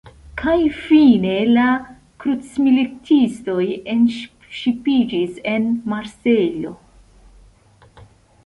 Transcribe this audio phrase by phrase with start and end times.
[0.41, 1.65] Kaj fine la
[2.23, 6.75] “krucmilitistoj” enŝipiĝis en Marsejlo.